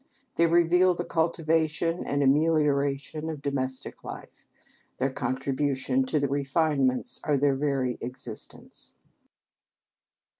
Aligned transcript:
They 0.35 0.47
reveal 0.47 0.95
the 0.95 1.05
cultivation 1.05 2.03
and 2.07 2.23
amelioration 2.23 3.29
of 3.29 3.39
domestic 3.43 4.03
life. 4.03 4.47
Their 4.97 5.11
contribution 5.11 6.05
to 6.07 6.19
the 6.19 6.27
refinements 6.27 7.21
are 7.23 7.37
their 7.37 7.55
very 7.55 7.99
existence. 8.01 8.93